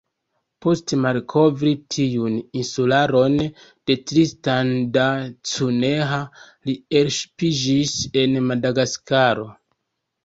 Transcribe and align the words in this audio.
Post 0.65 0.93
malkovri 1.01 1.73
tiun 1.95 2.37
insularon 2.61 3.35
de 3.91 3.97
Tristan 4.13 4.73
da 4.97 5.05
Cunha, 5.53 6.23
li 6.71 6.77
elŝipiĝis 7.03 7.97
en 8.25 8.39
Madagaskaro. 8.51 9.51